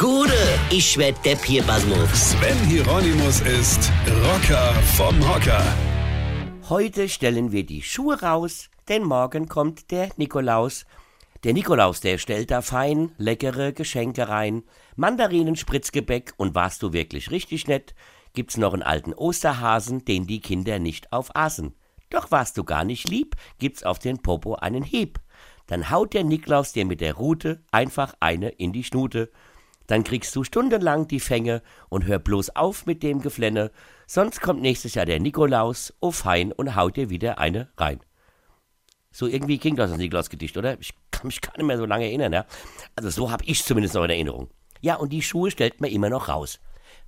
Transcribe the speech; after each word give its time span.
Gude, 0.00 0.32
ich 0.70 0.96
werd 0.96 1.22
Depp 1.26 1.44
hier, 1.44 1.62
Basmus. 1.62 2.30
Sven 2.30 2.56
Hieronymus 2.66 3.42
ist 3.42 3.92
Rocker 4.24 4.72
vom 4.96 5.14
Hocker. 5.28 5.62
Heute 6.70 7.06
stellen 7.06 7.52
wir 7.52 7.66
die 7.66 7.82
Schuhe 7.82 8.18
raus, 8.22 8.70
denn 8.88 9.04
morgen 9.04 9.46
kommt 9.46 9.90
der 9.90 10.08
Nikolaus. 10.16 10.86
Der 11.44 11.52
Nikolaus, 11.52 12.00
der 12.00 12.16
stellt 12.16 12.50
da 12.50 12.62
fein 12.62 13.12
leckere 13.18 13.74
Geschenke 13.74 14.30
rein. 14.30 14.62
Mandarinen, 14.96 15.54
Spritzgebäck 15.54 16.32
und 16.38 16.54
warst 16.54 16.82
du 16.82 16.94
wirklich 16.94 17.30
richtig 17.30 17.68
nett, 17.68 17.94
gibt's 18.32 18.56
noch 18.56 18.72
einen 18.72 18.82
alten 18.82 19.12
Osterhasen, 19.12 20.06
den 20.06 20.26
die 20.26 20.40
Kinder 20.40 20.78
nicht 20.78 21.12
aufaßen. 21.12 21.74
Doch 22.08 22.30
warst 22.30 22.56
du 22.56 22.64
gar 22.64 22.84
nicht 22.84 23.06
lieb, 23.06 23.36
gibt's 23.58 23.82
auf 23.82 23.98
den 23.98 24.16
Popo 24.22 24.54
einen 24.54 24.82
Hieb. 24.82 25.20
Dann 25.66 25.90
haut 25.90 26.14
der 26.14 26.24
Niklaus 26.24 26.72
dir 26.72 26.86
mit 26.86 27.02
der 27.02 27.16
Rute 27.16 27.62
einfach 27.70 28.14
eine 28.18 28.48
in 28.48 28.72
die 28.72 28.82
Schnute. 28.82 29.30
Dann 29.90 30.04
kriegst 30.04 30.36
du 30.36 30.44
stundenlang 30.44 31.08
die 31.08 31.18
Fänge 31.18 31.62
und 31.88 32.06
hör 32.06 32.20
bloß 32.20 32.54
auf 32.54 32.86
mit 32.86 33.02
dem 33.02 33.20
Geflenne, 33.20 33.72
sonst 34.06 34.40
kommt 34.40 34.62
nächstes 34.62 34.94
Jahr 34.94 35.04
der 35.04 35.18
Nikolaus, 35.18 35.92
oh 35.98 36.12
fein, 36.12 36.52
und 36.52 36.76
haut 36.76 36.96
dir 36.96 37.10
wieder 37.10 37.40
eine 37.40 37.70
rein. 37.76 37.98
So 39.10 39.26
irgendwie 39.26 39.58
ging 39.58 39.74
das 39.74 39.90
das 39.90 39.98
Nikolaus-Gedicht, 39.98 40.56
oder? 40.56 40.78
Ich 40.78 40.94
kann 41.10 41.26
mich 41.26 41.40
gar 41.40 41.56
nicht 41.56 41.66
mehr 41.66 41.76
so 41.76 41.86
lange 41.86 42.04
erinnern, 42.04 42.32
ja? 42.32 42.46
Also 42.94 43.10
so 43.10 43.32
habe 43.32 43.44
ich 43.46 43.64
zumindest 43.64 43.96
noch 43.96 44.04
in 44.04 44.10
Erinnerung. 44.10 44.48
Ja, 44.80 44.94
und 44.94 45.12
die 45.12 45.22
Schuhe 45.22 45.50
stellt 45.50 45.80
man 45.80 45.90
immer 45.90 46.08
noch 46.08 46.28
raus. 46.28 46.60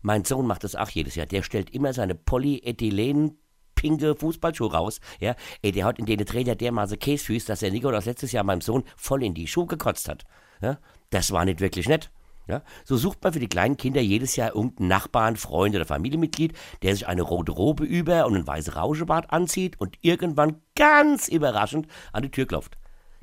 Mein 0.00 0.24
Sohn 0.24 0.46
macht 0.46 0.64
das 0.64 0.74
auch 0.74 0.88
jedes 0.88 1.16
Jahr. 1.16 1.26
Der 1.26 1.42
stellt 1.42 1.68
immer 1.68 1.92
seine 1.92 2.14
Polyethylen 2.14 3.36
pinke 3.74 4.14
Fußballschuhe 4.14 4.72
raus. 4.72 5.00
Ja, 5.20 5.34
ey, 5.60 5.72
der 5.72 5.84
hat 5.84 5.98
in 5.98 6.06
den 6.06 6.24
Träger 6.24 6.54
dermaßen 6.54 6.98
Käsefüß, 6.98 7.44
dass 7.44 7.60
der 7.60 7.72
Nikolaus 7.72 8.06
letztes 8.06 8.32
Jahr 8.32 8.44
meinem 8.44 8.62
Sohn 8.62 8.84
voll 8.96 9.22
in 9.22 9.34
die 9.34 9.46
Schuhe 9.46 9.66
gekotzt 9.66 10.08
hat. 10.08 10.24
Ja, 10.62 10.78
das 11.10 11.30
war 11.30 11.44
nicht 11.44 11.60
wirklich 11.60 11.86
nett. 11.86 12.10
Ja, 12.50 12.62
so 12.84 12.96
sucht 12.96 13.22
man 13.22 13.32
für 13.32 13.38
die 13.38 13.48
kleinen 13.48 13.76
Kinder 13.76 14.00
jedes 14.00 14.34
Jahr 14.34 14.56
irgendeinen 14.56 14.88
Nachbarn, 14.88 15.36
Freund 15.36 15.76
oder 15.76 15.84
Familienmitglied, 15.84 16.52
der 16.82 16.94
sich 16.94 17.06
eine 17.06 17.22
rote 17.22 17.52
Robe 17.52 17.84
über 17.84 18.26
und 18.26 18.34
ein 18.34 18.46
weißes 18.46 18.74
Rauschebart 18.74 19.30
anzieht 19.30 19.80
und 19.80 19.96
irgendwann 20.00 20.56
ganz 20.74 21.28
überraschend 21.28 21.86
an 22.12 22.24
die 22.24 22.30
Tür 22.32 22.46
klopft. 22.46 22.76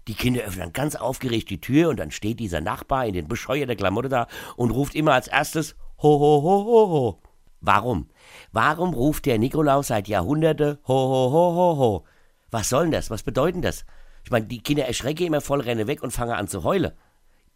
Die 0.08 0.14
Kinder 0.14 0.44
öffnen 0.44 0.72
ganz 0.72 0.96
aufgeregt 0.96 1.50
die 1.50 1.60
Tür 1.60 1.90
und 1.90 2.00
dann 2.00 2.12
steht 2.12 2.40
dieser 2.40 2.62
Nachbar 2.62 3.06
in 3.06 3.14
den 3.14 3.28
bescheuerten 3.28 3.76
Klamotte 3.76 4.08
da 4.08 4.28
und 4.56 4.72
ruft 4.72 4.96
immer 4.96 5.12
als 5.14 5.28
erstes 5.28 5.76
Ho, 6.02 6.20
ho, 6.20 6.42
ho, 6.42 6.66
ho, 6.66 6.90
ho. 6.90 7.22
Warum? 7.60 8.08
Warum 8.54 8.94
ruft 8.94 9.26
der 9.26 9.40
Nikolaus 9.40 9.88
seit 9.88 10.08
Jahrhunderte 10.08 10.80
Ho, 10.88 10.94
ho, 10.94 11.32
ho, 11.34 11.56
ho, 11.56 11.78
ho? 11.78 12.06
Was 12.50 12.70
soll 12.70 12.84
denn 12.84 12.92
das? 12.94 13.10
Was 13.10 13.24
bedeutet 13.24 13.66
das? 13.66 13.84
Ich 14.24 14.32
meine, 14.32 14.46
die 14.46 14.62
Kinder 14.62 14.86
erschrecken 14.86 15.28
immer 15.28 15.42
voll, 15.42 15.60
rennen 15.60 15.88
weg 15.88 16.02
und 16.02 16.12
fangen 16.12 16.32
an 16.32 16.48
zu 16.48 16.64
heulen. 16.64 16.94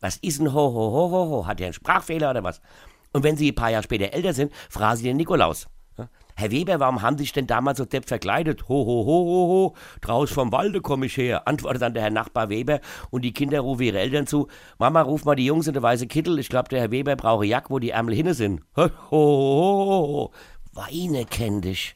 Was 0.01 0.17
ist 0.17 0.41
ein 0.41 0.53
Ho, 0.53 0.73
ho, 0.73 0.91
ho, 0.91 1.11
ho, 1.11 1.29
ho? 1.29 1.47
Hat 1.47 1.59
der 1.59 1.67
einen 1.67 1.73
Sprachfehler 1.73 2.31
oder 2.31 2.43
was? 2.43 2.61
Und 3.13 3.23
wenn 3.23 3.37
sie 3.37 3.51
ein 3.51 3.55
paar 3.55 3.69
Jahre 3.69 3.83
später 3.83 4.13
älter 4.13 4.33
sind, 4.33 4.51
fragen 4.69 4.97
sie 4.97 5.03
den 5.03 5.17
Nikolaus. 5.17 5.67
Herr 6.35 6.51
Weber, 6.51 6.79
warum 6.79 7.01
haben 7.01 7.17
Sie 7.17 7.25
sich 7.25 7.33
denn 7.33 7.45
damals 7.45 7.77
so 7.77 7.85
depp 7.85 8.07
verkleidet? 8.07 8.67
Ho, 8.67 8.85
ho, 8.85 9.05
ho, 9.05 9.25
ho, 9.25 9.47
ho, 9.47 9.75
draus 9.99 10.31
vom 10.31 10.51
Walde 10.51 10.81
komme 10.81 11.05
ich 11.05 11.17
her, 11.17 11.47
antwortet 11.47 11.81
dann 11.81 11.93
der 11.93 12.03
Herr 12.03 12.09
Nachbar 12.09 12.49
Weber 12.49 12.79
und 13.09 13.23
die 13.23 13.33
Kinder 13.33 13.59
rufen 13.59 13.83
ihre 13.83 13.99
Eltern 13.99 14.25
zu. 14.25 14.47
Mama, 14.79 15.01
ruf 15.01 15.25
mal 15.25 15.35
die 15.35 15.45
Jungs 15.45 15.67
in 15.67 15.73
der 15.73 15.83
weiße 15.83 16.07
Kittel, 16.07 16.39
ich 16.39 16.49
glaube, 16.49 16.69
der 16.69 16.79
Herr 16.79 16.91
Weber 16.91 17.15
brauche 17.15 17.45
Jack, 17.45 17.69
wo 17.69 17.79
die 17.79 17.91
Ärmel 17.91 18.15
hinne 18.15 18.33
sind. 18.33 18.61
Ho, 18.75 18.89
ho, 19.11 19.11
ho, 19.11 20.07
ho. 20.07 20.31
Weine 20.73 21.25
kenn 21.25 21.61
dich, 21.61 21.95